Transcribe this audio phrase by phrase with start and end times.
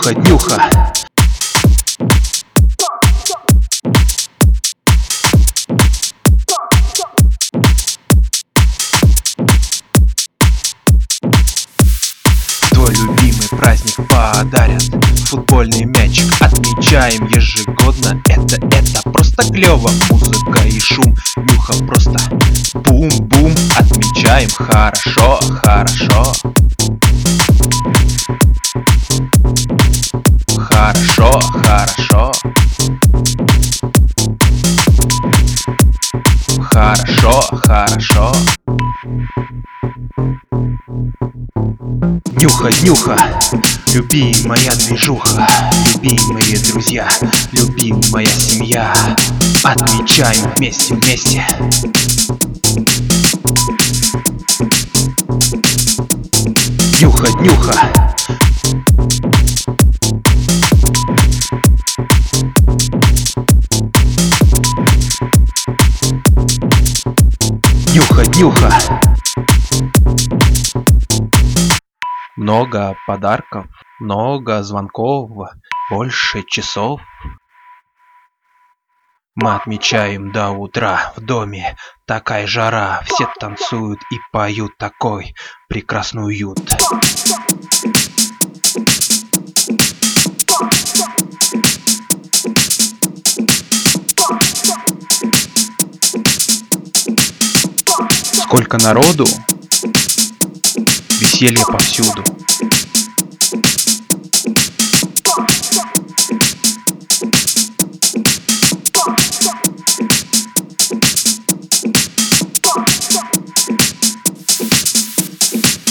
[0.00, 0.70] Нюха, нюха.
[12.70, 14.82] Твой любимый праздник подарят.
[15.26, 18.22] Футбольный мячик отмечаем ежегодно.
[18.26, 19.90] Это, это просто клево.
[20.08, 22.16] Музыка и шум, нюха просто
[22.72, 24.48] Бум-бум, отмечаем.
[24.48, 26.32] Хорошо, хорошо
[31.30, 32.32] Хорошо, хорошо
[36.58, 38.32] Хорошо, хорошо
[42.32, 43.16] Нюха, нюха,
[43.92, 45.46] любимая движуха,
[46.02, 47.08] любимые друзья,
[47.52, 48.92] любимая семья.
[49.62, 51.46] Отмечаем вместе, вместе.
[57.00, 58.19] Нюха, нюха.
[68.28, 68.70] Нюха.
[72.36, 73.66] Много подарков,
[73.98, 75.30] много звонков,
[75.90, 77.00] больше часов.
[79.34, 85.34] Мы отмечаем до утра в доме такая жара, все танцуют и поют такой
[85.68, 86.58] прекрасный уют.
[98.50, 99.28] Сколько народу,
[101.20, 102.24] веселье повсюду.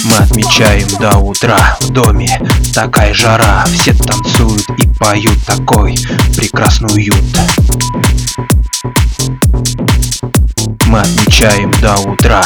[0.03, 2.41] Мы отмечаем до утра в доме.
[2.75, 5.95] Такая жара, все танцуют и поют такой
[6.35, 7.23] прекрасный уют
[10.99, 12.43] Мы отмечаем до утра.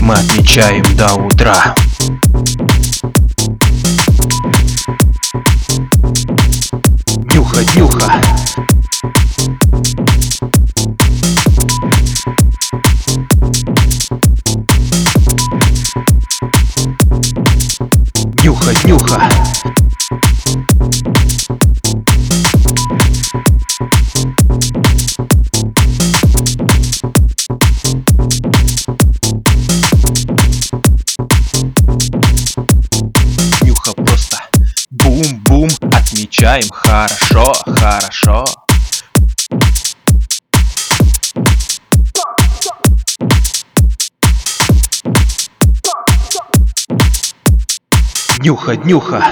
[0.00, 1.74] Мы отмечаем до утра.
[7.34, 8.22] Нюха, нюха.
[18.42, 19.71] Нюха, нюха.
[35.62, 38.44] Бум-бум, отмечаем хорошо, хорошо.
[48.38, 49.22] Нюха, нюха.